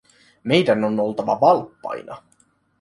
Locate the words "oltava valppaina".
0.99-2.17